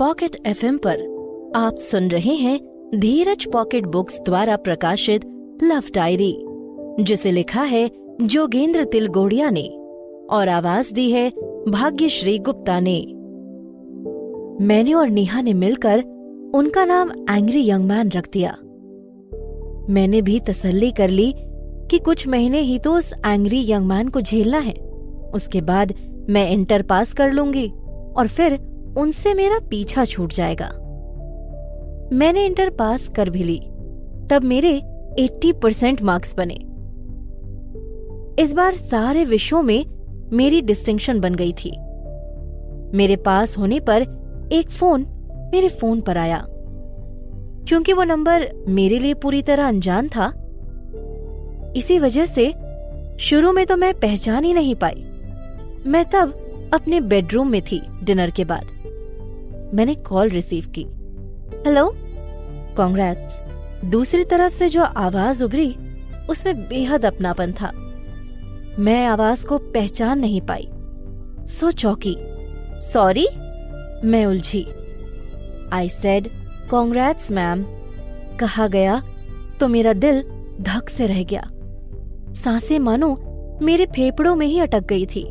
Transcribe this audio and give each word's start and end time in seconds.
Pocket 0.00 0.36
FM 0.46 0.78
पर 0.78 1.00
आप 1.56 1.76
सुन 1.76 2.08
रहे 2.08 2.34
हैं 2.34 2.58
धीरज 2.94 3.46
पॉकेट 3.52 3.86
बुक्स 3.86 4.20
द्वारा 4.20 4.56
प्रकाशित 4.56 5.24
लव 5.62 5.82
डायरी 5.94 6.36
जिसे 7.00 7.30
लिखा 7.30 7.62
है 7.62 7.90
जोगेंद्र 8.22 8.84
तिलगोड़िया 8.84 9.50
ने 9.50 9.66
और 10.30 10.48
आवाज़ 10.48 10.94
दी 10.94 11.10
है 11.10 11.30
भाग्यश्री 11.68 12.38
गुप्ता 12.38 12.78
ने। 12.80 13.00
मैंने 14.66 14.92
और 14.92 15.08
नेहा 15.08 15.40
ने 15.40 15.54
मिलकर 15.54 16.02
उनका 16.54 16.84
नाम 16.84 17.10
एंग्री 17.10 17.70
यंग 17.70 17.84
मैन 17.84 18.08
रख 18.08 18.28
दिया। 18.32 18.56
मैंने 19.92 20.22
भी 20.22 20.40
तसल्ली 20.40 20.90
कर 20.90 21.08
ली 21.08 21.34
कि 21.90 21.98
कुछ 21.98 22.28
महीने 22.28 22.60
ही 22.60 22.78
तो 22.78 22.94
उस 22.94 23.12
एंग्री 23.26 23.72
यंग 23.72 23.86
मैन 23.86 24.08
को 24.08 24.20
झेलना 24.20 24.58
है। 24.58 24.74
उसके 25.34 25.60
बाद 25.60 25.94
मैं 26.28 26.50
इंटर 26.50 26.82
पास 26.82 27.12
कर 27.12 27.32
लूँगी 27.32 27.68
और 28.16 28.26
फिर 28.26 28.70
उनसे 28.96 29.34
मेरा 29.34 29.58
पीछा 29.70 30.04
छूट 30.04 30.32
जाएगा। 30.32 30.68
मैंने 32.12 32.46
इंटर 32.46 32.70
पास 32.70 33.08
कर 33.08 33.30
भी 33.30 33.42
ली। 33.42 33.58
तब 34.30 34.42
मेरे 34.44 34.82
80 35.18 35.52
परसेंट 35.52 36.02
मार्क्स 36.02 36.36
बने। 36.36 36.54
इस 38.42 38.52
बार 38.52 38.72
सारे 38.72 39.24
विषयों 39.24 39.62
में 39.62 39.84
मेरी 40.32 40.60
डिस्टिंक्शन 40.60 41.20
बन 41.20 41.34
गई 41.34 41.52
थी। 41.52 41.70
मेरे 42.96 43.16
पास 43.16 43.58
होने 43.58 43.80
पर 43.80 44.02
एक 44.52 44.70
फ़ोन 44.70 45.06
मेरे 45.54 45.68
फ़ोन 45.68 46.00
पर 46.00 46.18
आया। 46.18 46.46
क्योंकि 47.68 47.92
वो 47.92 48.02
नंबर 48.02 48.64
मेरे 48.68 48.98
लिए 48.98 49.14
पूरी 49.14 49.42
तरह 49.42 49.68
अनजान 49.68 50.08
था। 50.08 50.32
इसी 51.76 51.98
वजह 51.98 52.24
से 52.24 52.54
शुरू 53.18 53.52
में 53.52 53.66
तो 53.66 53.76
मैं 53.76 53.94
पहचान 53.94 54.44
ही 54.44 54.52
नहीं 54.52 54.74
पाई। 54.74 55.06
मैं 55.86 56.04
तब 56.04 56.46
अपने 56.74 57.00
बेडरूम 57.00 57.48
में 57.48 57.62
थी 57.62 57.82
डिनर 58.04 58.30
के 58.30 58.44
बाद। 58.44 58.79
मैंने 59.74 59.94
कॉल 59.94 60.28
रिसीव 60.28 60.64
की। 60.78 60.86
हेलो? 61.66 61.96
कांग्रेट्स 62.76 63.40
दूसरी 63.84 64.24
तरफ़ 64.24 64.52
से 64.52 64.68
जो 64.68 64.82
आवाज़ 64.82 65.44
उभरी, 65.44 65.76
उसमें 66.30 66.68
बेहद 66.68 67.04
अपनापन 67.04 67.52
था। 67.52 67.70
मैं 68.78 69.06
आवाज़ 69.06 69.46
को 69.46 69.58
पहचान 69.58 70.18
नहीं 70.18 70.40
पाई। 70.40 70.68
सो 71.46 71.70
चौकी। 71.70 72.16
सॉरी? 72.80 73.28
मैं 74.04 74.26
उलझी। 74.26 74.66
I 75.72 75.88
said 75.88 76.28
congrats 76.70 77.30
ma'am. 77.30 77.64
कहा 78.38 78.68
गया 78.68 79.02
तो 79.60 79.68
मेरा 79.68 79.92
दिल 79.92 80.22
धक 80.60 80.88
से 80.88 81.06
रह 81.06 81.24
गया। 81.24 81.50
साँसें 82.34 82.78
मानो 82.78 83.26
मेरे 83.62 83.86
फेफड़ों 83.86 84.34
में 84.34 84.46
ही 84.46 84.60
अटक 84.60 84.80
गई 84.80 85.06
थी। 85.06 85.24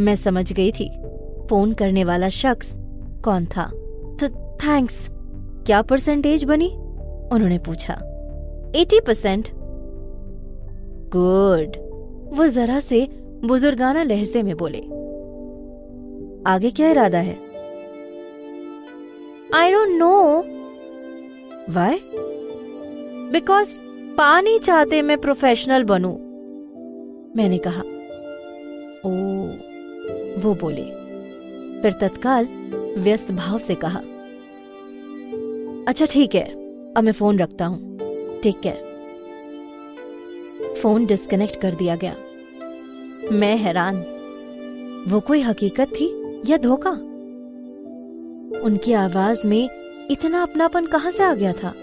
मैं 0.00 0.14
समझ 0.14 0.52
गई 0.52 0.72
थी, 0.72 0.90
फ़ोन 1.50 1.72
करने 1.72 2.04
वाला 2.04 2.28
शख्स 2.28 2.77
कौन 3.24 3.44
था? 3.44 3.70
थैंक्स 4.64 5.08
क्या 5.66 5.82
परसेंटेज 5.82 6.44
बनी? 6.44 6.68
उन्होंने 7.32 7.58
पूछा। 7.58 7.94
एटी 8.76 9.00
परसेंट 9.00 9.48
गुड 11.16 11.76
वो 12.38 12.46
जरा 12.46 12.80
से 12.80 13.08
बुजुर्गाना 13.44 14.02
लहजे 14.02 14.42
में 14.42 14.56
बोले। 14.56 14.78
आगे 16.50 16.70
क्या 16.70 16.90
इरादा 16.90 17.18
है? 17.18 17.38
I 19.54 19.72
don't 19.72 19.88
know 19.88 20.40
why 21.72 22.00
because 23.32 23.68
पानी 24.16 24.58
चाहते 24.58 25.02
मैं 25.02 25.18
प्रोफेशनल 25.18 25.84
बनू। 25.84 26.12
मैंने 27.36 27.58
कहा। 27.58 27.80
ओ, 29.06 29.10
वो 30.40 30.54
बोले। 30.54 31.08
फिर 31.82 31.92
तत्काल 31.92 32.48
व्यस्त 32.98 33.32
भाव 33.32 33.58
से 33.58 33.74
कहा 33.74 33.98
अच्छा 35.88 36.04
ठीक 36.04 36.34
है, 36.34 36.44
अब 36.96 37.04
मैं 37.04 37.12
फ़ोन 37.12 37.38
रखता 37.38 37.66
हूँ। 37.66 37.78
टेक 38.42 38.60
केयर 38.60 38.86
फ़ोन 40.82 41.06
डिस्कनेक्ट 41.06 41.60
कर 41.60 41.74
दिया 41.74 41.96
गया। 41.96 42.14
मैं 43.32 43.56
हैरान। 43.56 43.96
वो 45.08 45.20
कोई 45.20 45.40
हकीकत 45.40 45.88
थी 45.88 46.08
या 46.46 46.56
धोखा? 46.56 46.90
उनकी 48.60 48.92
आवाज़ 48.92 49.46
में 49.46 49.68
इतना 50.10 50.42
अपनापन 50.42 50.86
कहाँ 50.86 51.10
से 51.10 51.22
आ 51.22 51.34
गया 51.34 51.52
था? 51.52 51.74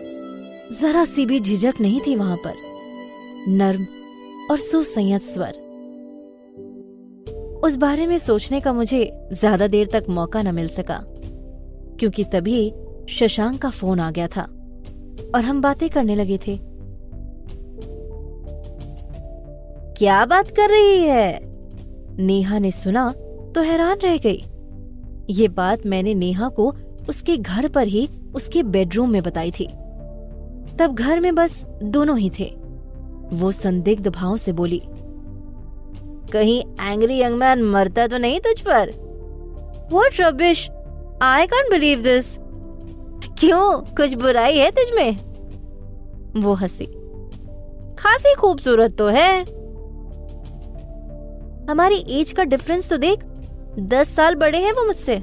जरा 0.81 1.05
सी 1.05 1.25
भी 1.25 1.39
झिझक 1.39 1.73
नहीं 1.81 2.01
थी 2.07 2.15
वहाँ 2.15 2.37
पर। 2.37 2.53
नर्म 3.47 3.85
और 4.51 4.59
सुसंयत 4.59 5.21
स्वर। 5.21 5.64
उस 7.65 7.75
बारे 7.75 8.05
में 8.07 8.17
सोचने 8.17 8.59
का 8.61 8.73
मुझे 8.73 8.99
ज़्यादा 9.33 9.67
देर 9.67 9.87
तक 9.93 10.05
मौका 10.09 10.41
न 10.41 10.53
मिल 10.55 10.67
सका, 10.67 10.99
क्योंकि 11.99 12.23
तभी 12.23 12.73
शशांक 13.09 13.61
का 13.61 13.69
फ़ोन 13.69 13.99
आ 13.99 14.09
गया 14.11 14.27
था 14.27 14.41
और 15.35 15.45
हम 15.45 15.61
बातें 15.61 15.89
करने 15.89 16.15
लगे 16.15 16.37
थे। 16.37 16.57
क्या 19.97 20.25
बात 20.25 20.49
कर 20.49 20.69
रही 20.69 20.99
है? 20.99 21.39
नेहा 22.19 22.57
ने 22.59 22.71
सुना 22.71 23.09
तो 23.55 23.61
हैरान 23.61 23.97
रह 23.99 24.17
गई। 24.17 24.43
ये 25.29 25.47
बात 25.47 25.85
मैंने 25.85 26.13
नेहा 26.13 26.49
को 26.49 26.73
उसके 27.09 27.37
घर 27.37 27.67
पर 27.67 27.87
ही 27.87 28.07
उसके 28.35 28.63
बेडरूम 28.65 29.09
में 29.09 29.21
बताई 29.23 29.51
थी। 29.51 29.67
तब 30.79 30.95
घर 30.95 31.19
में 31.19 31.33
बस 31.35 31.63
दोनों 31.83 32.17
ही 32.19 32.29
थे। 32.39 32.53
वो 33.33 33.51
संदिग्ध 33.51 34.07
भाव 34.07 34.37
से 34.37 34.51
बोली 34.51 34.81
कहीं 36.33 36.87
एंग्री 36.91 37.21
यंग 37.21 37.35
मैन 37.35 37.63
मरता 37.63 38.07
तो 38.07 38.17
नहीं 38.17 38.39
तुझ 38.39 38.61
पर? 38.61 38.89
What 39.91 40.09
rubbish 40.19 40.69
I 41.21 41.45
can't 41.45 41.71
believe 41.71 42.01
this 42.01 42.37
क्यों? 43.39 43.81
कुछ 43.81 44.13
बुराई 44.13 44.57
है 44.57 44.71
तुझ 44.71 44.95
में? 44.95 45.17
वो 46.41 46.53
हँसी। 46.53 46.85
खासी 47.99 48.35
खूबसूरत 48.35 48.95
तो 48.97 49.07
है। 49.07 49.41
हमारी 51.69 52.05
एज 52.09 52.31
का 52.31 52.43
डिफरेंस 52.43 52.89
तो 52.89 52.97
देख, 52.97 53.19
दस 53.79 54.15
साल 54.15 54.35
बड़े 54.35 54.59
हैं 54.59 54.71
वो 54.71 54.85
मुझसे। 54.85 55.15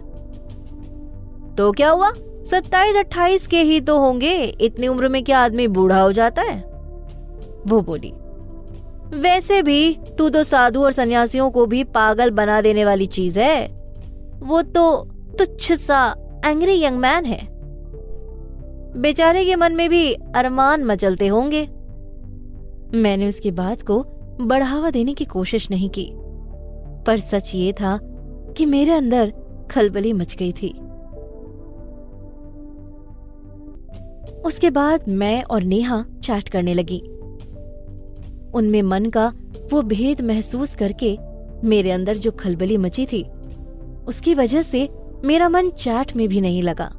तो 1.57 1.73
क्या 1.73 1.91
हुआ? 1.91 2.13
सत्ताईस, 2.45 2.97
अट्ठाईस 2.97 3.47
के 3.47 3.63
ही 3.63 3.81
तो 3.81 3.99
होंगे। 3.99 4.45
इतनी 4.61 4.89
उम्र 4.89 5.09
में 5.09 5.25
क्या 5.25 5.39
आदमी 5.39 5.67
बूढ़ा 5.69 6.01
हो 6.01 6.13
जाता 6.13 6.43
है? 6.43 6.59
वो 7.67 7.81
बोली 7.81 8.13
वैसे 9.15 9.63
भी, 9.63 9.99
तू 10.19 10.29
तो 10.29 10.43
साधु 10.43 10.85
और 10.85 10.93
सन्यासियों 10.93 11.51
को 11.51 11.67
भी 11.67 11.85
पागल 11.85 12.31
बना 12.31 12.61
देने 12.61 12.85
वाली 12.85 13.07
चीज़ 13.07 13.41
है। 13.41 13.67
वो 14.39 14.63
तो 14.63 15.05
तुच्छ 15.39 15.73
सा 15.73 16.15
एंग्री 16.45 16.85
यंग 16.85 16.99
मैन 16.99 17.25
है। 17.25 17.49
बेचारे 19.01 19.45
के 19.45 19.57
मन 19.57 19.75
में 19.75 19.89
भी 19.89 20.13
अरमान 20.15 20.85
मचलते 20.85 21.27
होंगे। 21.27 21.63
मैंने 22.99 23.29
उसकी 23.29 23.51
बात 23.51 23.83
को 23.83 24.05
बढ़ावा 24.41 24.91
देने 24.91 25.15
की 25.15 25.25
कोशिश 25.25 25.71
नहीं 25.71 25.91
की। 25.91 26.13
पर 27.07 27.17
सच 27.17 27.55
ये 27.55 27.73
था 27.73 27.99
कि 28.57 28.67
मेरे 28.67 28.93
अंदर 28.93 29.33
खलबली 29.71 30.13
मच 30.13 30.37
गई 30.37 30.53
थी। 30.53 30.69
उसके 34.45 34.71
बाद 34.71 35.05
मैं 35.09 35.43
और 35.43 35.63
नेहा 35.63 36.05
चैट 36.23 36.49
करने 36.49 36.75
लगी। 36.75 37.03
उनमें 38.55 38.81
मन 38.85 39.07
का 39.07 39.33
वो 39.73 39.83
भेद 39.85 40.21
महसूस 40.21 40.75
करके 40.75 41.17
मेरे 41.65 41.91
अंदर 41.91 42.17
जो 42.17 42.31
खलबली 42.31 42.77
मची 42.79 43.07
थी, 43.07 43.23
उसकी 44.09 44.35
वजह 44.35 44.63
से 44.63 44.89
मेरा 45.25 45.49
मन 45.49 45.71
चैट 45.79 46.17
में 46.17 46.27
भी 46.29 46.41
नहीं 46.41 46.63
लगा। 46.63 46.91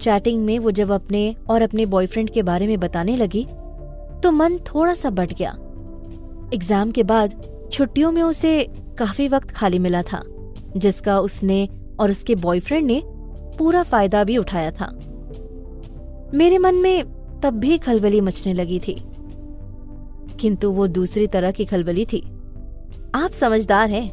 चैटिंग 0.00 0.44
में 0.44 0.58
वो 0.58 0.70
जब 0.70 0.92
अपने 0.92 1.34
और 1.50 1.62
अपने 1.62 1.86
बॉयफ्रेंड 1.86 2.30
के 2.30 2.42
बारे 2.42 2.66
में 2.66 2.78
बताने 2.80 3.16
लगी 3.16 3.44
तो 4.22 4.30
मन 4.30 4.58
थोड़ा 4.66 4.94
सा 4.94 5.10
बट 5.10 5.32
गया। 5.32 5.50
एग्ज़ाम 6.54 6.90
के 6.90 7.02
बाद 7.02 7.42
छुट्टियों 7.72 8.10
में 8.12 8.22
उसे 8.22 8.62
काफ़ी 8.98 9.28
वक्त 9.28 9.50
खाली 9.50 9.78
मिला 9.78 10.02
था, 10.02 10.22
जिसका 10.76 11.18
उसने 11.20 11.68
और 12.00 12.10
उसके 12.10 12.34
बॉयफ्रेंड 12.36 12.86
ने 12.86 13.02
पूरा 13.58 13.82
फ़ायदा 13.82 14.22
भी 14.24 14.36
उठाया 14.38 14.70
था। 14.70 14.86
मेरे 16.34 16.58
मन 16.58 16.74
में 16.74 17.04
तब 17.42 17.58
भी 17.58 17.78
खलबली 17.78 18.20
मचने 18.20 18.52
लगी 18.54 18.78
थी। 18.78 18.96
किंतु 20.40 20.70
वो 20.70 20.86
दूसरी 20.88 21.26
तरह 21.26 21.50
की 21.50 21.64
खलबली 21.64 22.04
थी। 22.04 22.20
आप 23.14 23.30
समझदार 23.30 23.90
हैं। 23.90 24.08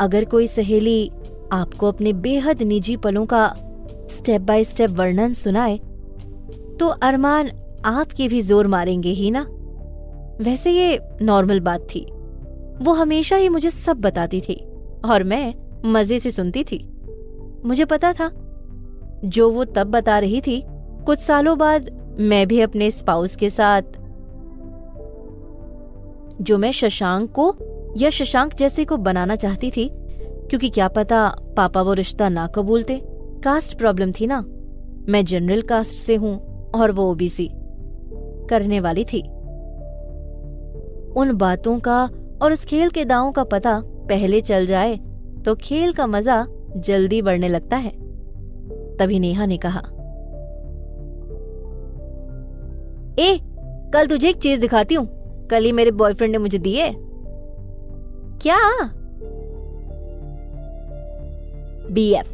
अगर 0.00 0.24
कोई 0.24 0.46
सहेली 0.46 1.08
आपको 1.52 1.88
अपने 1.88 2.12
बेहद 2.12 2.62
निजी 2.62 2.96
पलों 2.96 3.24
का 3.26 3.46
स्टेप 4.10 4.40
बाय 4.40 4.64
स्टेप 4.64 4.90
वर्णन 4.90 5.34
सुनाए 5.34 5.76
तो 6.80 6.86
अरमान 7.02 7.50
आपके 7.86 8.28
भी 8.28 8.40
ज़ोर 8.42 8.66
मारेंगे 8.66 9.10
ही 9.10 9.30
ना? 9.30 9.46
वैसे 10.40 10.70
ये 10.70 10.98
नॉर्मल 11.22 11.60
बात 11.60 11.86
थी। 11.94 12.00
वो 12.76 12.92
हमेशा 12.92 13.36
ही 13.36 13.48
मुझे 13.48 13.70
सब 13.70 14.00
बताती 14.00 14.40
थी, 14.40 14.54
और 15.04 15.24
मैं 15.24 15.54
मज़े 15.86 16.18
से 16.18 16.30
सुनती 16.30 16.64
थी। 16.64 16.78
मुझे 17.64 17.84
पता 17.84 18.12
था, 18.12 18.30
जो 19.24 19.48
वो 19.50 19.64
तब 19.66 19.90
बता 19.90 20.18
रही 20.18 20.40
थी, 20.40 20.62
कुछ 21.06 21.18
सालों 21.18 21.56
बाद 21.58 21.90
मैं 22.20 22.46
भी 22.46 22.60
अपने 22.60 22.90
स्पाउस 22.90 23.36
के 23.36 23.48
साथ 23.50 23.98
जो 26.44 26.58
मैं 26.58 26.70
शशांक 26.72 27.30
को, 27.32 27.54
या 27.96 28.10
शशांक 28.10 28.54
जैसे 28.54 28.84
को 28.84 28.96
बनाना 28.96 29.36
चाहती 29.36 29.70
थी, 29.70 29.88
क्योंकि 30.50 30.68
क्या 30.68 30.88
पता 30.88 31.28
पापा 31.56 31.82
वो 31.82 31.92
रिश्ता 31.92 32.28
ना 32.28 32.46
कबूलते। 32.46 33.00
कास्ट 33.44 33.78
प्रॉब्लम 33.78 34.12
थी 34.12 34.26
ना। 34.26 34.40
मैं 35.08 35.24
जनरल 35.24 35.62
कास्ट 35.62 35.92
से 35.92 36.14
हूँ, 36.14 36.36
और 36.70 36.92
वो 36.92 37.10
ओबीसी 37.10 37.48
करने 38.50 38.80
वाली 38.80 39.04
थी। 39.04 39.20
उन 41.12 41.32
बातों 41.32 41.78
का 41.78 42.02
और 42.42 42.52
उस 42.52 42.64
खेल 42.64 42.90
के 42.90 43.04
दावों 43.04 43.32
का 43.32 43.44
पता 43.44 43.80
पहले 44.08 44.40
चल 44.40 44.66
जाए 44.66 44.96
तो 45.44 45.54
खेल 45.54 45.92
का 45.92 46.06
मज़ा 46.06 46.44
जल्दी 46.78 47.20
बढ़ने 47.22 47.48
लगता 47.48 47.76
है। 47.76 47.90
तभी 48.96 49.18
नेहा 49.18 49.46
ने 49.46 49.56
कहा, 49.56 49.80
ए, 53.18 53.38
कल 53.94 54.06
तुझे 54.06 54.28
एक 54.28 54.36
चीज़ 54.36 54.60
दिखाती 54.60 54.94
हूँ। 54.94 55.06
कल 55.50 55.64
ही 55.64 55.72
मेरे 55.72 55.90
बॉयफ्रेंड 55.92 56.32
ने 56.32 56.38
मुझे 56.38 56.58
दिए। 56.58 56.90
क्या? 58.42 58.58
बीएफ 61.90 62.30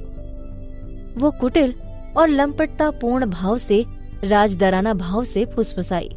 वो 1.19 1.31
कुटिल 1.31 1.75
और 2.17 2.29
लंपटता 2.29 2.91
पूर्ण 2.91 3.27
भाव 3.27 3.57
से, 3.59 3.85
राजदराना 4.25 4.95
भाव 4.95 5.25
से 5.25 5.45
फुसफुसाई। 5.47 6.09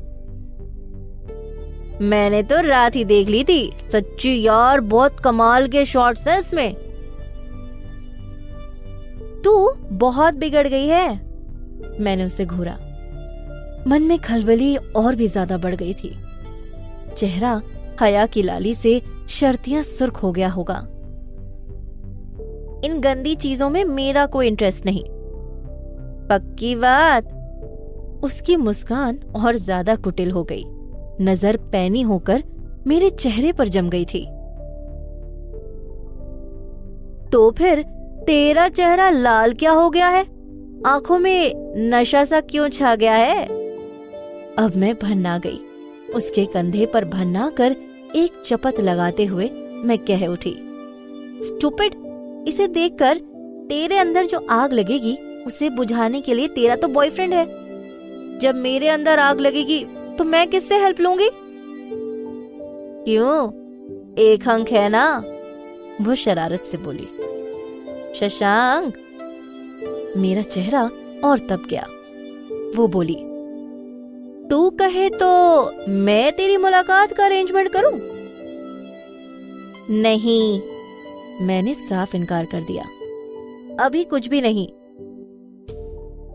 मैंने 2.02 2.42
तो 2.44 2.60
रात 2.62 2.96
ही 2.96 3.04
देख 3.06 3.28
ली 3.30 3.44
थी, 3.44 3.72
सच्ची 3.92 4.42
यार, 4.42 4.80
बहुत 4.82 5.20
कमाल 5.20 5.68
के 5.68 5.86
शॉट्स 5.86 6.28
हैं 6.28 6.38
इसमें। 6.40 6.74
तू 9.44 9.74
बहुत 9.98 10.34
बिगड़ 10.34 10.68
गई 10.68 10.88
है, 10.88 11.08
मैंने 12.00 12.26
उसे 12.26 12.46
घूरा। 12.46 12.78
मन 13.88 14.04
में 14.04 14.18
खलबली 14.20 14.76
और 14.76 15.16
भी 15.16 15.28
ज़्यादा 15.28 15.58
बढ़ 15.58 15.76
गई 15.76 15.94
थी। 15.94 16.16
चेहरा 17.16 17.62
हया 18.02 18.26
की 18.26 18.42
लाली 18.42 18.74
से 18.74 19.02
शर्तियाँ 19.30 19.84
सुर्ख 19.84 20.24
हो 20.24 20.32
गया 20.32 20.50
होगा। 20.50 20.80
इन 22.86 23.00
गंदी 23.00 23.36
चीज़ों 23.36 23.70
में 23.70 23.84
मेरा 23.84 24.26
कोई 24.26 24.48
इंटरेस्ट 24.48 24.86
नहीं। 24.86 25.04
पक्की 26.30 26.76
बात। 26.76 27.32
उसकी 28.24 28.56
मुस्कान 28.56 29.20
और 29.36 29.56
ज़्यादा 29.56 29.96
कुटिल 29.96 30.32
हो 30.32 30.44
गई। 30.44 30.64
नज़र 31.22 31.58
पैनी 31.72 32.02
होकर 32.02 32.44
मेरे 32.88 33.10
चेहरे 33.10 33.52
पर 33.52 33.68
जम 33.68 33.90
गई 33.90 34.06
थी। 34.06 34.26
तो 37.32 37.50
फिर 37.52 37.82
तेरा 38.26 38.70
चेहरा 38.70 39.10
लाल 39.10 39.54
क्या 39.54 39.72
हो 39.72 39.90
गया 39.90 40.08
है? 40.08 40.24
आँखों 40.86 41.18
में 41.20 41.54
नशा 41.90 42.24
सा 42.24 42.40
क्यों 42.42 42.70
छा 42.70 42.96
गया 42.96 43.14
है? 43.14 43.46
अब 44.58 44.72
मैं 44.76 44.94
भन्ना 44.94 45.38
गई। 45.38 45.60
उसके 46.16 46.46
कंधे 46.46 46.86
पर 46.86 47.06
भन्ना 47.06 47.50
कर 47.50 47.76
एक 48.16 48.44
चपत 48.46 48.80
लगाते 48.80 49.26
हुए 49.26 49.50
मैं 49.84 49.98
कह 49.98 50.26
उठी, 50.28 50.56
स्टूपिड, 51.44 51.94
इसे 52.48 52.68
देखकर 52.68 53.18
तेरे 53.70 53.98
अंदर 53.98 54.26
जो 54.26 54.46
आग 54.50 54.74
लगेगी, 54.74 55.18
उसे 55.48 55.70
बुझाने 55.70 56.22
के 56.22 56.34
लिए 56.34 56.48
तेरा 56.48 56.76
तो 56.76 56.88
बॉयफ्रेंड 56.88 57.34
है। 57.34 57.46
जब 58.40 58.56
मेरे 58.56 58.88
अंदर 58.88 59.20
आग 59.20 59.40
लगेगी 59.40 59.86
तो 60.18 60.24
मैं 60.24 60.48
किससे 60.48 60.78
हेल्प 60.78 61.00
लूँगी? 61.00 61.30
क्यों? 63.06 63.48
एक 64.18 64.48
अंक 64.50 64.72
है 64.72 64.90
ना? 64.90 65.24
वो 66.02 66.16
शरारत 66.16 66.62
से 66.62 66.78
बोली। 66.78 67.08
शशांक! 68.20 68.94
मेरा 70.18 70.42
चेहरा 70.42 70.90
और 71.24 71.40
तप 71.40 71.68
गया। 71.70 71.88
वो 72.76 72.88
बोली 72.88 73.16
तू 74.54 74.70
कहे 74.70 75.10
तो 75.10 75.28
मैं 75.90 76.32
तेरी 76.32 76.58
मुलाकात 76.58 77.14
का 77.14 77.26
अरेंजमेंट 77.26 77.70
करूँ? 77.70 77.92
नहीं, 79.90 80.62
मैंने 81.42 81.74
साफ़ 81.74 82.16
इनकार 82.16 82.46
कर 82.46 82.62
दिया। 82.62 82.84
अभी 83.86 84.04
कुछ 84.04 84.28
भी 84.28 84.42
नहीं। 84.42 84.68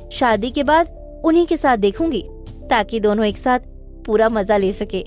शादी 0.09 0.51
के 0.51 0.63
बाद 0.63 0.89
उन्हीं 1.25 1.47
के 1.47 1.57
साथ 1.57 1.77
देखूँगी, 1.77 2.25
ताकि 2.71 3.01
दोनों 3.01 3.27
एक 3.27 3.39
साथ 3.39 3.59
पूरा 4.07 4.29
मज़ा 4.29 4.57
ले 4.57 4.73
सके। 4.73 5.03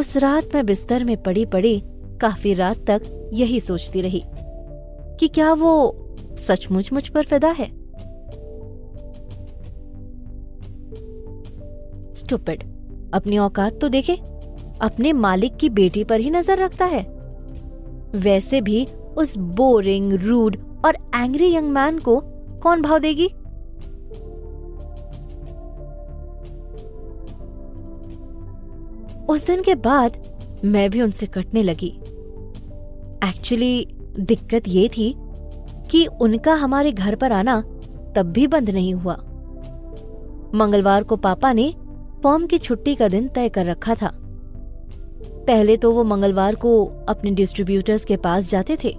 उस 0.00 0.16
रात 0.16 0.54
मैं 0.54 0.66
बिस्तर 0.66 1.04
में 1.04 1.22
पड़ी 1.22 1.46
पड़ी 1.46 1.82
काफ़ी 2.20 2.54
रात 2.54 2.76
तक 2.76 3.30
यही 3.32 3.60
सोचती 3.60 4.00
रही 4.00 4.22
कि 5.20 5.28
क्या 5.28 5.52
वो 5.52 6.06
सचमुच 6.48 6.92
मुझ 6.92 7.08
पर 7.08 7.22
फिदा 7.22 7.50
है? 7.50 7.83
स्टूपिड 12.24 12.62
अपनी 13.14 13.38
औकात 13.38 13.78
तो 13.80 13.88
देखे, 13.88 14.14
अपने 14.82 15.12
मालिक 15.12 15.56
की 15.56 15.68
बेटी 15.70 16.04
पर 16.04 16.20
ही 16.20 16.30
नज़र 16.30 16.58
रखता 16.58 16.84
है। 16.84 17.02
वैसे 18.14 18.60
भी 18.60 18.84
उस 19.16 19.36
बोरिंग 19.38 20.12
रूड 20.22 20.56
और 20.84 20.96
एंग्री 21.14 21.54
यंग 21.54 21.70
मैन 21.70 21.98
को 21.98 22.20
कौन 22.62 22.82
भाव 22.82 22.98
देगी? 22.98 23.26
उस 29.28 29.46
दिन 29.46 29.62
के 29.62 29.74
बाद 29.74 30.16
मैं 30.64 30.88
भी 30.90 31.02
उनसे 31.02 31.26
कटने 31.26 31.62
लगी। 31.62 31.92
एक्चुअली 33.28 33.86
दिक्कत 34.18 34.68
ये 34.68 34.88
थी 34.88 35.14
कि 35.90 36.06
उनका 36.20 36.54
हमारे 36.54 36.92
घर 36.92 37.14
पर 37.14 37.32
आना 37.32 37.60
तब 38.16 38.32
भी 38.32 38.46
बंद 38.46 38.70
नहीं 38.70 38.94
हुआ। 38.94 39.14
मंगलवार 40.54 41.02
को 41.02 41.16
पापा 41.16 41.52
ने 41.52 41.72
फॉर्म 42.24 42.46
की 42.46 42.58
छुट्टी 42.58 42.94
का 42.94 43.08
दिन 43.08 43.26
तय 43.28 43.48
कर 43.48 43.66
रखा 43.66 43.94
था। 43.94 44.10
पहले 45.46 45.76
तो 45.76 45.90
वो 45.90 46.04
मंगलवार 46.04 46.54
को 46.54 46.84
अपने 47.08 47.30
डिस्ट्रीब्यूटर्स 47.30 48.04
के 48.04 48.16
पास 48.16 48.50
जाते 48.50 48.76
थे, 48.84 48.94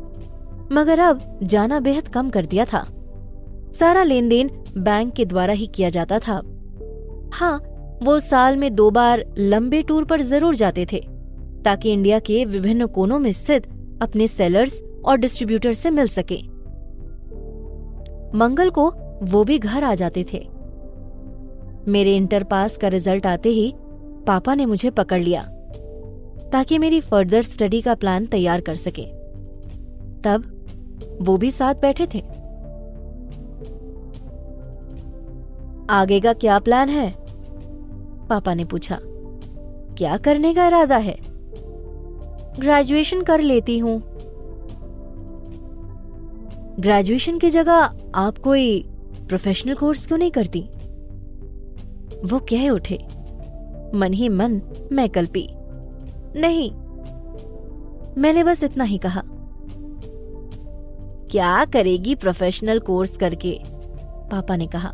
मगर 0.72 1.00
अब 1.00 1.40
जाना 1.44 1.80
बेहद 1.80 2.08
कम 2.08 2.30
कर 2.30 2.46
दिया 2.46 2.66
था। 2.66 2.86
सारा 3.76 4.04
लेन 4.04 4.30
देन 4.30 4.50
बैंक 4.78 5.14
के 5.14 5.26
द्वारा 5.26 5.54
ही 5.54 5.68
किया 5.68 5.90
जाता 5.90 6.20
था। 6.20 6.42
हाँ 7.34 7.58
वो 8.04 8.20
साल 8.20 8.58
में 8.58 8.74
दो 8.76 8.90
बार 8.92 9.26
लंबे 9.38 9.82
टूर 9.82 10.06
पर 10.06 10.22
ज़रूर 10.24 10.56
जाते 10.56 10.86
थे, 10.92 11.00
ताकि 11.66 11.94
इंडिया 11.94 12.20
के 12.20 12.44
विभिन्न 12.46 12.88
कोनों 12.88 13.20
में 13.20 13.32
स्थित 13.34 13.68
अपने 14.02 14.28
सेलर्स 14.28 14.82
और 15.06 15.18
डिस्ट्रीब्यूटर 15.18 15.74
से 15.74 15.90
मिल 15.92 16.08
सके। 16.10 16.42
मंगल 18.38 18.70
को 18.70 18.92
वो 19.24 19.44
भी 19.44 19.60
घर 19.60 19.84
आ 19.84 19.96
जाते 19.96 20.26
थे। 20.34 20.48
मेरे 21.88 22.16
इंटर 22.16 22.44
पास 22.44 22.78
का 22.78 22.88
रिज़ल्ट 22.88 23.26
आते 23.26 23.50
ही 23.50 23.74
पापा 24.28 24.56
ने 24.56 24.66
मुझे 24.66 24.90
पकड़ 24.90 25.22
लिया, 25.22 25.42
ताकि 26.52 26.78
मेरी 26.78 27.02
फर्दर 27.02 27.42
स्टडी 27.42 27.82
का 27.82 27.94
प्लान 27.96 28.26
तैयार 28.26 28.62
कर 28.62 28.76
सके। 28.76 29.06
तब 30.22 30.52
वो 31.22 31.38
भी 31.38 31.52
साथ 31.52 31.76
बैठे 31.76 32.08
थे। 32.14 32.20
आगे 35.90 36.20
का 36.20 36.34
क्या 36.34 36.60
प्लान 36.60 36.90
है? 36.90 37.14
पापा 38.28 38.54
ने 38.54 38.66
पूछा। 38.66 39.00
क्या 39.98 40.18
करने 40.18 40.54
का 40.54 40.68
इरादा 40.68 40.98
है? 40.98 41.18
ग्रेजुएशन 42.60 43.22
कर 43.22 43.42
लेती 43.42 43.78
हूँ। 43.78 44.02
ग्रेजुएशन 46.80 47.38
की 47.40 47.50
जगह 47.50 47.94
आप 48.16 48.38
कोई 48.38 48.86
प्रोफेशनल 49.28 49.74
कोर्स 49.74 50.08
क्यों 50.08 50.18
नहीं 50.18 50.32
करती? 50.32 50.70
वो 52.26 52.40
कह 52.40 52.70
उठे, 52.70 52.98
मन 53.94 54.14
ही 54.14 54.30
मन, 54.30 54.62
मैं 54.92 55.10
कल्पी। 55.10 55.48
नहीं, 56.36 56.72
मैंने 58.18 58.44
बस 58.44 58.64
इतना 58.64 58.84
ही 58.84 58.98
कहा। 58.98 59.22
क्या 61.32 61.66
करेगी 61.66 62.16
प्रोफेशनल 62.16 62.80
कोर्स 62.80 63.18
करके? 63.18 63.58
पापा 64.32 64.56
ने 64.56 64.68
कहा, 64.68 64.94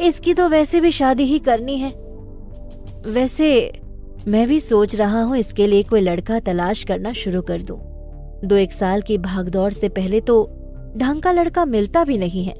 इसकी 0.00 0.34
तो 0.34 0.48
वैसे 0.48 0.80
भी 0.80 0.90
शादी 0.90 1.24
ही 1.24 1.38
करनी 1.38 1.76
है। 1.76 1.90
वैसे, 3.06 3.50
मैं 4.28 4.46
भी 4.46 4.58
सोच 4.60 4.94
रहा 4.94 5.22
हूँ 5.22 5.36
इसके 5.36 5.66
लिए 5.66 5.82
कोई 5.82 6.00
लड़का 6.00 6.38
तलाश 6.38 6.82
करना 6.84 7.12
शुरू 7.12 7.42
कर 7.42 7.62
दूँ। 7.62 7.78
दो 8.44 8.56
एक 8.56 8.72
साल 8.72 9.02
की 9.02 9.18
भागदौड़ 9.18 9.72
से 9.72 9.88
पहले 9.88 10.20
तो 10.20 10.42
ढंग 10.96 11.22
का 11.22 11.32
लड़का 11.32 11.64
मिलता 11.64 12.04
भी 12.04 12.18
नहीं 12.18 12.44
है। 12.44 12.54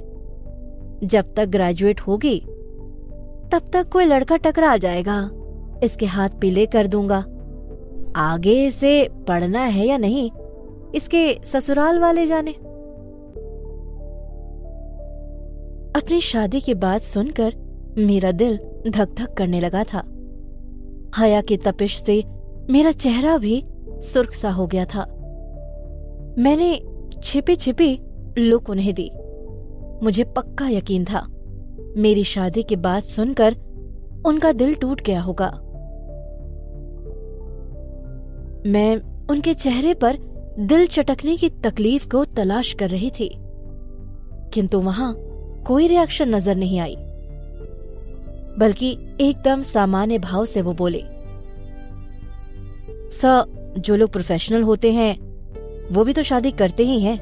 जब 1.05 1.35
तक 1.35 1.47
ग्रेजुएट 1.47 2.00
होगी 2.00 2.43
तब 3.52 3.62
तक 3.73 3.88
कोई 3.88 4.04
लड़का 4.04 4.37
टकरा 4.37 4.76
जाएगा। 4.76 5.30
इसके 5.83 6.07
हाथ 6.07 6.28
पीले 6.40 6.66
कर 6.66 6.87
दूँगा। 6.87 7.25
आगे 8.16 8.66
इसे 8.66 9.09
पढ़ना 9.28 9.64
है 9.64 9.87
या 9.87 9.99
नहीं, 9.99 10.30
इसके 10.95 11.38
ससुराल 11.45 11.99
वाले 11.99 12.26
जाने। 12.26 12.52
अपनी 15.97 16.21
शादी 16.21 16.61
की 16.61 16.75
बात 16.75 17.00
सुनकर 17.00 17.54
मेरा 17.99 18.33
दिल 18.33 18.59
धक 18.88 19.14
धक 19.14 19.35
करने 19.35 19.61
लगा 19.61 19.83
था। 19.83 20.02
हया 21.19 21.40
की 21.40 21.57
तपिश 21.57 22.02
से 22.02 22.23
मेरा 22.71 22.90
चेहरा 22.90 23.38
भी 23.38 23.64
सुर्ख 23.88 24.33
सा 24.33 24.50
हो 24.50 24.66
गया 24.66 24.85
था। 24.85 25.04
मैंने 26.38 26.83
छिपी 27.23 27.54
छिपी 27.54 28.00
लुक 28.38 28.71
उन्हें 28.71 28.95
दी। 28.95 29.11
मुझे 30.02 30.25
पक्का 30.25 30.69
यकीन 30.69 31.04
था 31.04 31.26
मेरी 31.97 32.25
शादी 32.25 32.63
की 32.63 32.77
बात 32.77 33.05
सुनकर 33.05 33.55
उनका 34.27 34.53
दिल 34.53 34.75
टूट 34.75 35.01
गया 35.01 35.21
होगा। 35.21 35.47
मैं 38.67 38.97
उनके 39.31 39.55
चेहरे 39.55 39.95
पर 39.95 40.17
दिल 40.61 40.87
चटकने 40.87 41.37
की 41.37 41.49
तकलीफ़ 41.65 42.09
को 42.09 42.25
तलाश 42.25 42.73
कर 42.73 42.89
रही 42.89 43.11
थी, 43.11 43.29
किंतु 44.55 44.81
वहाँ 44.81 45.15
कोई 45.67 45.87
रिएक्शन 45.87 46.35
नज़र 46.35 46.57
नहीं 46.57 46.81
आई, 46.81 46.97
बल्कि 48.59 48.91
एकदम 49.21 49.63
सामान्य 49.63 50.19
भाव 50.19 50.45
से 50.45 50.63
वो 50.63 50.73
बोले, 50.73 51.03
सर, 53.13 53.75
जो 53.79 53.97
लोग 53.97 54.11
प्रोफेशनल 54.13 54.63
होते 54.63 54.93
हैं, 54.93 55.15
वो 55.93 56.05
भी 56.05 56.13
तो 56.13 56.23
शादी 56.23 56.51
करते 56.53 56.83
ही 56.83 57.01
हैं। 57.01 57.19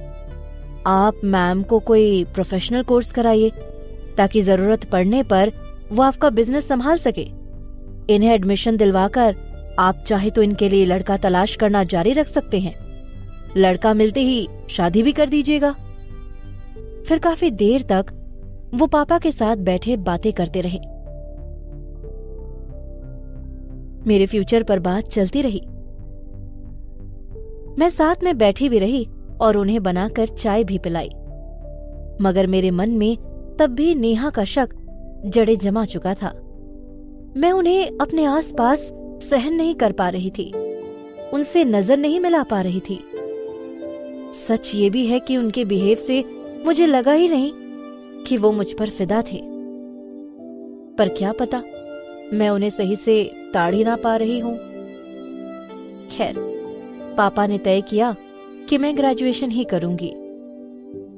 आप 0.87 1.21
मैम 1.25 1.63
को 1.63 1.79
कोई 1.79 2.25
प्रोफेशनल 2.35 2.83
कोर्स 2.83 3.13
कराइए 3.13 3.51
ताकि 4.19 4.41
ज़रूरत 4.43 4.85
पड़ने 4.85 5.23
पर 5.23 5.53
वो 5.93 6.03
आपका 6.03 6.31
बिज़नेस 6.31 6.69
संभाल 6.69 6.97
सके। 6.97 7.27
इन्हें 8.15 8.31
एडमिशन 8.31 8.77
दिलवाकर 8.77 9.37
आप 9.79 10.03
चाहे 10.07 10.31
तो 10.31 10.43
इनके 10.43 10.69
लिए 10.69 10.85
लड़का 10.85 11.17
तलाश 11.17 11.57
करना 11.57 11.83
जारी 11.85 12.13
रख 12.13 12.27
सकते 12.27 12.59
हैं। 12.59 12.75
लड़का 13.57 13.93
मिलते 13.95 14.21
ही 14.21 14.49
शादी 14.71 15.03
भी 15.03 15.13
कर 15.13 15.29
दीजिएगा। 15.29 15.71
फिर 17.09 17.19
काफ़ी 17.19 17.51
देर 17.51 17.83
तक 17.83 18.07
वो 18.75 18.87
पापा 18.87 19.19
के 19.19 19.31
साथ 19.31 19.57
बैठे 19.57 19.97
बातें 19.97 20.33
करते 20.33 20.61
रहे। 20.61 20.79
मेरे 24.07 24.27
फ्यूचर 24.27 24.63
पर 24.63 24.79
बात 24.79 25.09
चलती 25.09 25.41
रही। 25.41 25.61
मैं 27.79 27.89
साथ 27.89 28.25
में 28.25 28.37
बैठी 28.39 28.69
भी 28.69 28.79
रही 28.79 29.07
और 29.41 29.57
उन्हें 29.57 29.83
बनाकर 29.83 30.27
चाय 30.27 30.65
भी 30.65 30.79
पिलाई। 30.79 31.09
मगर 32.21 32.47
मेरे 32.47 32.71
मन 32.71 32.91
में 32.91 33.17
तब 33.59 33.71
भी 33.71 33.95
नेहा 33.95 34.31
का 34.31 34.45
शक 34.45 34.69
जड़े 35.27 35.57
जमा 35.57 35.85
चुका 35.85 36.15
था। 36.15 36.29
मैं 37.37 37.53
उन्हें 37.53 37.99
अपने 38.01 38.25
आसपास 38.25 38.93
सहन 39.23 39.55
नहीं 39.55 39.75
कर 39.75 39.93
पा 39.93 40.09
रही 40.09 40.31
थी। 40.31 40.53
उनसे 41.33 41.65
नज़र 41.65 41.97
नहीं 41.97 42.21
मिला 42.21 42.43
पा 42.43 42.61
रही 42.61 42.81
थी। 42.81 43.05
सच 44.49 44.71
ये 44.75 44.91
भी 44.91 45.07
है 45.07 45.21
कि 45.21 45.37
उनके 45.37 45.65
बिहेव 45.65 45.97
से 45.97 46.25
मुझे 46.65 46.87
लगा 46.87 47.13
ही 47.13 47.29
नहीं 47.29 47.53
कि 48.25 48.37
वो 48.37 48.53
मुझ 48.53 48.73
पर 48.73 48.91
फिदा 48.91 49.23
थे। 49.23 49.41
पर 50.97 51.09
क्या 51.09 51.33
पता, 51.33 51.63
मैं 52.33 52.49
उन्हें 52.51 52.71
सही 52.71 52.97
से 52.97 53.33
ताड़ 53.55 53.75
ना 53.75 53.97
पा 53.97 54.17
रही 54.17 54.39
हूँ। 54.39 54.57
खैर, 56.09 56.35
पापा 57.17 57.47
ने 57.47 57.59
तय 57.59 57.81
किया 57.81 58.17
कि 58.69 58.79
मैं 58.79 58.97
ग्रेजुएशन 58.97 59.51
ही 59.51 59.65
करूँगी। 59.65 60.15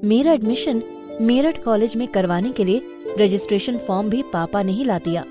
मेरा 0.09 0.32
एडमिशन 0.32 0.82
मेरठ 1.20 1.62
कॉलेज 1.62 1.96
में 1.96 2.08
करवाने 2.08 2.52
के 2.52 2.64
लिए 2.64 2.82
रजिस्ट्रेशन 3.18 3.76
फॉर्म 3.76 4.10
भी 4.10 4.22
पापा 4.22 4.62
ने 4.62 4.72
ही 4.72 4.84
ला 4.84 4.98
दिया। 4.98 5.24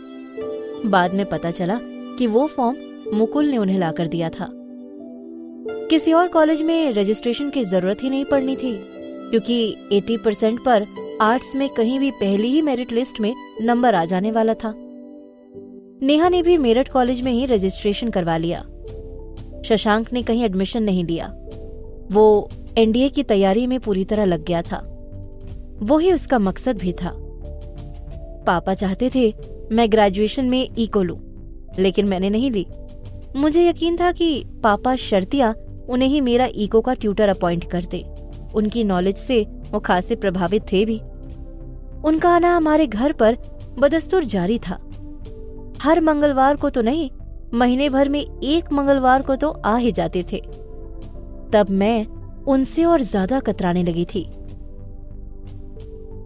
बाद 0.85 1.13
में 1.13 1.25
पता 1.25 1.51
चला 1.51 1.79
कि 2.17 2.27
वो 2.27 2.45
फॉर्म 2.47 2.75
मुकुल 3.17 3.45
ने 3.45 3.57
उन्हें 3.57 3.79
लाकर 3.79 4.07
दिया 4.07 4.29
था। 4.29 4.47
किसी 5.89 6.13
और 6.13 6.27
कॉलेज 6.27 6.61
में 6.61 6.91
रजिस्ट्रेशन 6.93 7.49
की 7.49 7.63
ज़रूरत 7.63 8.03
ही 8.03 8.09
नहीं 8.09 8.25
पड़नी 8.25 8.55
थी, 8.55 8.73
क्योंकि 9.29 9.75
80 9.91 10.17
परसेंट 10.17 10.59
पर 10.59 10.85
आर्ट्स 11.21 11.55
में 11.55 11.69
कहीं 11.69 11.99
भी 11.99 12.11
पहली 12.11 12.47
ही 12.47 12.61
मेरिट 12.61 12.91
लिस्ट 12.91 13.19
में 13.19 13.35
नंबर 13.61 13.95
आ 13.95 14.05
जाने 14.05 14.31
वाला 14.31 14.53
था। 14.53 14.73
नेहा 16.01 16.29
ने 16.29 16.41
भी 16.41 16.57
मेरठ 16.57 16.89
कॉलेज 16.89 17.21
में 17.21 17.31
ही 17.31 17.45
रजिस्ट्रेशन 17.45 18.09
करवा 18.09 18.37
लिया। 18.37 18.61
शशांक 19.65 20.13
ने 20.13 20.23
कहीं 20.23 20.43
एडमिशन 20.43 20.83
नहीं 20.83 21.03
लिया। 21.03 21.27
वो 22.11 22.49
एनडीए 22.77 23.09
की 23.09 23.23
तैयारी 23.23 23.67
में 23.67 23.79
पूरी 23.79 24.05
तरह 24.05 24.25
लग 24.25 24.45
गया 24.45 24.61
था। 24.61 24.98
वो 25.81 25.97
ही 25.97 26.11
उसका 26.13 26.39
मकसद 26.39 26.77
भी 26.77 26.93
था। 26.93 27.11
पापा 28.47 28.73
चाहते 28.73 29.09
थे 29.15 29.33
मैं 29.71 29.91
ग्रेजुएशन 29.91 30.45
में 30.45 30.67
इको 30.77 31.03
लू, 31.03 31.17
लेकिन 31.79 32.07
मैंने 32.07 32.29
नहीं 32.29 32.51
ली। 32.51 32.65
मुझे 33.35 33.67
यकीन 33.67 33.97
था 33.97 34.11
कि 34.11 34.43
पापा 34.63 34.95
शर्तिया 34.95 35.53
उन्हें 35.89 36.09
ही 36.09 36.21
मेरा 36.21 36.47
इको 36.55 36.81
का 36.81 36.93
ट्यूटर 36.93 37.29
अपॉइंट 37.29 37.69
करते। 37.71 38.03
उनकी 38.55 38.83
नॉलेज 38.83 39.17
से 39.17 39.41
वो 39.71 39.79
खासे 39.79 40.15
प्रभावित 40.15 40.63
थे 40.71 40.83
भी। 40.85 40.99
उनका 42.05 42.29
आना 42.29 42.55
हमारे 42.55 42.87
घर 42.87 43.13
पर 43.13 43.37
बदस्तूर 43.79 44.23
जारी 44.25 44.57
था। 44.59 44.79
हर 45.81 45.99
मंगलवार 46.01 46.55
को 46.55 46.69
तो 46.69 46.81
नहीं, 46.81 47.09
महीने 47.53 47.89
भर 47.89 48.09
में 48.09 48.19
एक 48.21 48.71
मंगलवार 48.73 49.21
को 49.21 49.35
तो 49.35 49.49
आ 49.49 49.75
ही 49.77 49.91
जाते 49.91 50.23
थे। 50.31 50.41
तब 51.53 51.67
मैं 51.71 52.05
उनसे 52.45 52.83
और 52.83 53.01
ज़्यादा 53.01 53.39
कतराने 53.39 53.83
लगी 53.83 54.05
थी। 54.05 54.23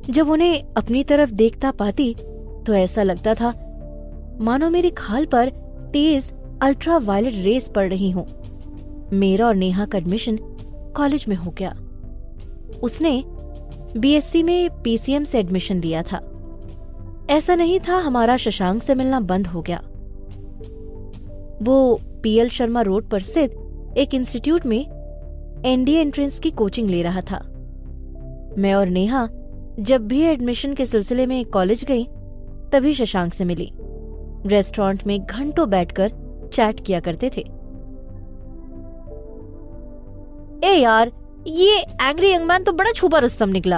जब 0.10 0.30
उन्हें 0.30 0.64
अपनी 0.78 1.04
तरफ़ 1.04 1.32
देखता 1.32 1.72
पाती 1.72 2.14
तो 2.68 2.74
ऐसा 2.74 3.04
लगता 3.04 3.34
था, 3.34 3.50
मानो 4.42 4.70
मेरी 4.70 4.90
खाल 4.90 5.26
पर 5.26 5.50
तेज 5.94 6.32
अल्ट्रा 6.62 6.98
वायलेट 6.98 7.34
रेस 7.46 7.70
पड़ 7.70 7.90
रही 7.90 8.10
हूँ। 8.12 8.26
मेरा 9.14 9.48
और 9.48 9.56
नेहा 9.56 9.86
का 9.86 9.98
एडमिशन 9.98 10.38
कॉलेज 10.96 11.26
में 11.30 11.36
हो 11.36 11.52
गया। 11.52 11.76
उसने 12.84 13.24
बीएससी 13.98 14.44
में 14.44 14.82
पीसीएम 14.82 15.24
से 15.24 15.40
एडमिशन 15.40 15.80
लिया 15.80 16.04
था। 16.04 16.18
ऐसा 17.30 17.56
नहीं 17.56 17.80
था 17.80 17.98
हमारा 17.98 18.38
शशांक 18.38 18.84
से 18.84 18.96
मिलना 18.96 19.20
बंद 19.20 19.48
हो 19.48 19.62
गया। 19.62 19.82
वो 21.64 22.00
पीएल 22.24 22.50
शर्मा 22.50 22.82
रोड 22.82 23.10
पर 23.10 23.20
स्थित 23.20 23.96
एक 23.98 24.14
इंस्टीट्यूट 24.14 24.66
में 24.66 24.80
एनडीए 25.66 26.02
एंट्रेंस 26.02 26.40
की 26.40 26.52
कोचिंग 26.52 26.90
ले 26.90 27.02
रहा 27.02 27.22
था। 27.22 27.40
मैं 28.58 28.74
और 28.74 28.88
नेहा 28.88 29.28
जब 29.80 30.08
भी 30.08 30.22
एडमिशन 30.22 30.74
के 30.74 30.86
सिलसिले 30.86 31.26
में 31.26 31.46
कॉलेज 31.46 31.84
गई, 31.86 32.06
तभी 32.72 32.94
शशांक 32.94 33.34
से 33.34 33.46
मिली। 33.46 33.72
रेस्टोरेंट 34.46 35.06
में 35.08 35.26
घंटों 35.26 35.70
बैठकर 35.70 36.10
चैट 36.54 36.80
किया 36.80 37.00
करते 37.00 37.30
थे। 37.30 37.42
ए 40.68 40.76
यार, 40.78 41.12
ये 41.48 41.78
एंग्री 41.78 42.32
यंग 42.34 42.46
मैन 42.46 42.64
तो 42.64 42.72
बड़ा 42.72 42.92
छुपा 42.92 43.18
रुस्तम 43.18 43.50
निकला। 43.50 43.78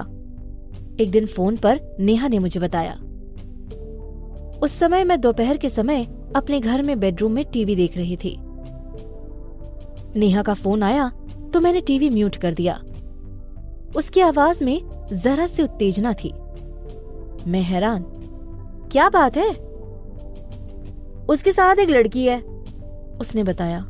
एक 1.00 1.12
दिन 1.12 1.25
फ़ोन 1.25 1.58
पर 1.58 1.80
नेहा 2.00 2.28
ने 2.28 2.40
मुझे 2.40 2.60
बताया। 2.60 2.94
उस 4.62 4.72
समय 4.72 5.04
मैं 5.04 5.20
दोपहर 5.22 5.58
के 5.58 5.70
समय 5.70 6.04
अपने 6.36 6.60
घर 6.60 6.82
में 6.82 7.00
बेडरूम 7.00 7.32
में 7.32 7.44
टीवी 7.46 7.75
देख 7.75 7.98
रही 7.98 8.18
थी। 8.18 8.38
नेहा 10.20 10.42
का 10.42 10.54
फ़ोन 10.54 10.84
आया 10.84 11.10
तो 11.54 11.60
मैंने 11.60 11.80
टीवी 11.80 12.10
म्यूट 12.10 12.36
कर 12.36 12.54
दिया। 12.54 12.80
उसकी 13.96 14.22
आवाज़ 14.22 14.64
में 14.64 14.82
जरा 15.14 15.46
सी 15.46 15.64
उत्तेजना 15.64 16.14
थी। 16.14 16.34
मैं 17.48 17.62
हैरान। 17.62 18.04
क्या 18.92 19.10
बात 19.10 19.38
है? 19.38 19.50
उसके 21.26 21.52
साथ 21.52 21.76
एक 21.76 21.90
लड़की 21.90 22.26
है, 22.26 22.40
उसने 23.22 23.44
बताया। 23.44 23.86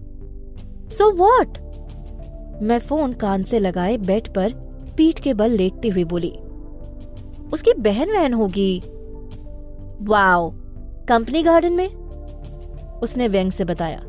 सो 0.90 1.12
so 1.12 1.18
वॉट 1.20 1.58
मैं 2.64 2.80
फ़ोन 2.80 3.14
कान 3.14 3.44
से 3.44 3.60
लगाए 3.60 3.98
बेड 3.98 4.28
पर 4.28 4.54
पीठ 4.98 5.20
के 5.20 5.34
बल 5.34 5.52
लेटते 5.52 5.88
हुए 5.88 6.04
बोली, 6.04 6.32
उसकी 7.54 7.74
बहन 7.74 8.12
बहन 8.14 8.34
होगी। 8.34 8.82
वाओ, 10.02 10.52
कंपनी 11.08 11.44
गार्डन 11.44 11.74
में? 11.74 11.88
उसने 13.02 13.28
व्यंग 13.28 13.52
से 13.52 13.66
बताया। 13.66 14.04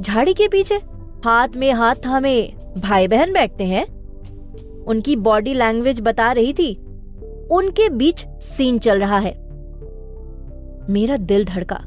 झाड़ी 0.00 0.34
के 0.34 0.48
पीछे? 0.48 0.74
हाथ 1.24 1.48
में 1.56 1.72
हाथ 1.72 1.94
थामे 1.94 2.42
भाई 2.78 3.08
बहन 3.08 3.32
बैठते 3.32 3.64
हैं? 3.64 3.95
उनकी 4.88 5.16
बॉडी 5.16 5.54
लैंग्वेज 5.54 6.00
बता 6.00 6.30
रही 6.32 6.52
थी, 6.52 6.74
उनके 7.52 7.88
बीच 7.88 8.26
सीन 8.42 8.78
चल 8.78 9.00
रहा 9.00 9.18
है। 9.18 9.32
मेरा 10.90 11.16
दिल 11.16 11.44
धड़का। 11.44 11.78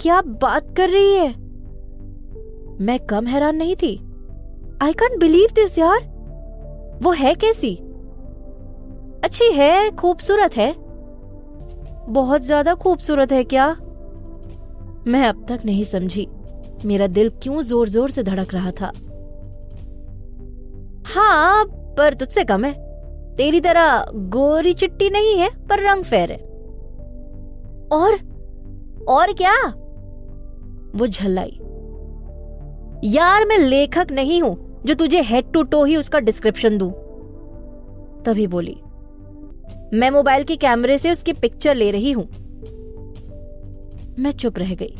क्या 0.00 0.20
बात 0.42 0.74
कर 0.76 0.88
रही 0.88 1.14
है? 1.14 1.28
मैं 2.80 2.98
कम 3.00 3.26
हैरान 3.26 3.56
नहीं 3.56 3.74
थी। 3.76 3.94
आई 4.82 4.92
कैंट 4.92 5.18
बिलीव 5.20 5.48
दिस 5.54 5.78
यार। 5.78 6.00
वो 7.02 7.12
है 7.12 7.34
कैसी? 7.34 7.74
अच्छी 9.24 9.50
है, 9.52 9.90
खूबसूरत 9.90 10.56
है। 10.56 10.72
बहुत 12.12 12.42
ज़्यादा 12.42 12.74
खूबसूरत 12.74 13.32
है 13.32 13.42
क्या? 13.44 13.66
मैं 15.06 15.26
अब 15.28 15.44
तक 15.48 15.64
नहीं 15.64 15.84
समझी, 15.84 16.26
मेरा 16.84 17.06
दिल 17.06 17.30
क्यों 17.42 17.62
ज़ोर 17.62 17.88
ज़ोर 17.88 18.10
से 18.10 18.22
धड़क 18.22 18.54
रहा 18.54 18.70
था। 18.70 18.92
हाँ 21.06 21.64
पर 21.98 22.14
तुझसे 22.14 22.44
कम 22.44 22.64
है। 22.64 22.88
तेरी 23.36 23.60
तरह 23.60 24.06
गोरी 24.14 24.74
चिट्टी 24.74 25.10
नहीं 25.10 25.36
है, 25.36 25.48
पर 25.66 25.90
रंग 25.90 26.02
फेर 26.02 26.32
है। 26.32 26.38
और 27.92 28.14
और 29.08 29.32
क्या? 29.32 29.70
वो 30.98 31.06
झल्लाई। 31.06 31.58
यार, 33.04 33.44
मैं 33.44 33.58
लेखक 33.58 34.06
नहीं 34.12 34.40
हूँ, 34.40 34.82
जो 34.86 34.94
तुझे 34.94 35.22
हेड 35.22 35.52
टू 35.52 35.62
टो 35.62 35.84
ही 35.84 35.96
उसका 35.96 36.18
डिस्क्रिप्शन 36.18 36.78
दू। 36.78 36.90
तभी 38.26 38.46
बोली, 38.46 38.76
मैं 39.94 40.10
मोबाइल 40.10 40.44
के 40.44 40.56
कैमरे 40.56 40.98
से 40.98 41.10
उसकी 41.10 41.32
पिक्चर 41.32 41.74
ले 41.74 41.90
रही 41.90 42.12
हूँ। 42.12 42.28
मैं 44.18 44.30
चुप 44.30 44.58
रह 44.58 44.74
गई। 44.74 44.96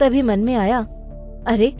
तभी 0.00 0.22
मन 0.22 0.40
में 0.40 0.54
आया, 0.54 0.78
अरे, 1.46 1.72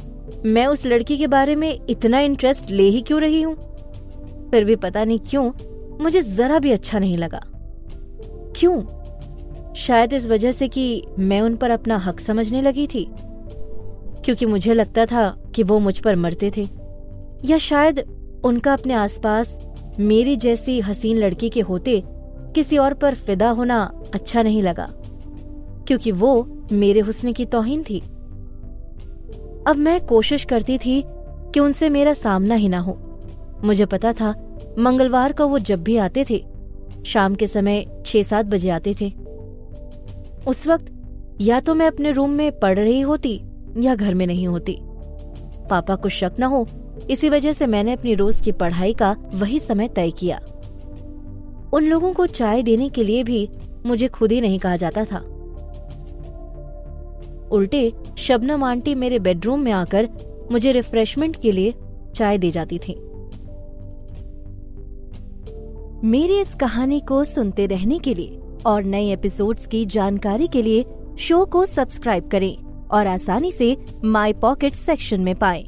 मैं 0.47 0.66
उस 0.66 0.87
लड़की 0.87 1.19
के 1.19 1.26
बारे 1.26 1.57
में 1.57 1.81
इतना 1.88 2.21
इंटरेस्ट 2.21 2.71
ले 2.71 2.83
ही 2.83 3.00
क्यों 3.00 3.21
रही 3.21 3.43
हूँ? 3.43 3.75
फिर 4.57 4.65
भी 4.65 4.77
पता 4.77 5.05
नहीं 5.05 5.19
क्यों 5.19 5.53
मुझे 6.03 6.23
जरा 6.23 6.59
भी 6.59 6.73
अच्छा 6.73 6.99
नहीं 6.99 7.17
लगा। 7.17 7.41
क्यों? 8.57 8.81
शायद 9.75 10.13
इस 10.13 10.29
वजह 10.29 10.51
से 10.51 10.69
कि 10.69 11.05
मैं 11.19 11.41
उन 11.41 11.57
पर 11.57 11.71
अपना 11.71 11.99
हक 11.99 12.21
समझने 12.21 12.63
लगी 12.63 12.87
थी। 12.87 13.11
क्योंकि 14.25 14.47
मुझे 14.47 14.75
लगता 14.75 15.07
था 15.07 15.43
कि 15.55 15.63
वो 15.63 15.79
मुझ 15.79 15.99
पर 15.99 16.17
मरते 16.17 16.51
थे। 16.57 16.69
या 17.45 17.59
शायद 17.59 17.99
उनका 18.45 18.73
अपने 18.73 18.95
आसपास 18.95 19.67
मेरी 19.99 20.37
जैसी 20.37 20.81
हसीन 20.81 21.17
लड़की 21.17 21.49
के 21.49 21.61
होते 21.61 22.03
किसी 22.55 22.79
और 22.79 22.95
पर 22.95 23.15
फिदा 23.15 23.51
होना 23.51 24.03
अच्छा 24.15 24.43
नहीं 24.43 24.63
लगा। 24.63 24.89
क्योंकि 25.87 26.13
वो 26.13 26.63
मेरे 26.73 27.01
हुस्न 27.01 27.33
की 27.33 27.45
तोहिन 27.45 27.83
थी। 27.91 28.01
अब 29.67 29.75
मैं 29.79 30.07
कोशिश 30.07 30.45
करती 30.45 30.79
थी 30.79 31.05
कि 31.55 31.61
उनसे 31.61 31.89
मेरा 31.89 32.13
सामना 32.13 32.55
ही 32.55 32.69
ना 32.69 32.79
हो। 32.79 33.03
मुझे 33.65 33.87
पता 33.87 34.13
था 34.13 34.46
मंगलवार 34.79 35.33
को 35.33 35.49
वो 35.49 35.59
जब 35.59 35.83
भी 35.83 35.97
आते 35.97 36.25
थे, 36.31 36.45
शाम 37.07 37.35
के 37.35 37.47
समय 37.47 38.03
छह 38.07 38.23
सात 38.23 38.47
बजे 38.47 38.71
आते 38.71 38.95
थे। 39.01 39.13
उस 40.47 40.67
वक्त 40.67 40.93
या 41.41 41.61
तो 41.61 41.75
मैं 41.75 41.87
अपने 41.87 42.13
रूम 42.13 42.31
में 42.31 42.59
पढ़ 42.59 42.79
रही 42.79 43.01
होती 43.01 43.41
या 43.79 43.95
घर 43.95 44.15
में 44.15 44.27
नहीं 44.27 44.47
होती। 44.47 44.79
पापा 45.71 45.95
को 45.95 46.09
शक 46.09 46.33
न 46.41 46.43
हो, 46.43 46.67
इसी 47.11 47.29
वजह 47.29 47.53
से 47.53 47.67
मैंने 47.67 47.93
अपनी 47.93 48.15
रोज 48.15 48.41
की 48.41 48.53
पढ़ाई 48.53 48.93
का 48.93 49.17
वही 49.35 49.59
समय 49.59 49.89
तय 49.89 50.11
किया। 50.11 50.41
उन 51.73 51.85
लोगों 51.85 52.13
को 52.13 52.27
चाय 52.27 52.63
देने 52.63 52.89
के 52.89 53.05
लिए 53.05 53.25
भी 53.25 53.49
मुझे 53.87 54.09
खुद 54.09 54.33
ही 54.33 54.41
नहीं 54.41 54.59
कहा 54.59 54.77
जाता 54.77 55.05
था। 55.05 55.19
उल्टे 57.53 57.93
शबनम 58.19 58.65
आंटी 58.65 58.95
मेरे 58.95 59.19
बेडरूम 59.19 59.61
में 59.61 59.73
आकर 59.73 60.09
मुझे 60.53 60.73
रिफ्रेशमेंट 60.73 61.37
के 61.37 61.53
लिए 61.53 61.75
चाय 62.15 62.39
दे 62.39 62.51
जाती 62.51 62.79
थी। 62.79 63.06
मेरी 66.07 66.39
इस 66.41 66.55
कहानी 66.55 67.01
को 67.01 67.23
सुनते 67.25 67.65
रहने 67.67 67.99
के 67.99 68.15
लिए 68.15 68.39
और 68.67 68.83
नए 68.85 69.13
एपिसोड्स 69.13 69.67
की 69.67 69.85
जानकारी 69.87 70.47
के 70.49 70.63
लिए 70.63 70.85
शो 71.19 71.45
को 71.45 71.65
सब्सक्राइब 71.67 72.29
करें 72.29 72.57
और 72.89 73.07
आसानी 73.07 73.51
से 73.53 73.77
माई 74.05 74.33
पॉकेट 74.33 74.75
सेक्शन 74.75 75.21
में 75.21 75.35
पाएँ। 75.35 75.65